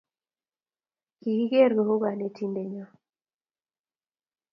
Kigeere 1.21 1.79
ku 1.87 1.93
konetindenyo 2.01 2.85